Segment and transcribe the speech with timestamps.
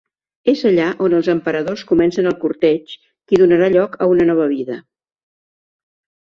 [0.51, 4.81] És allà on els emperadors comencen el corteig qui donarà lloc a una nova vida.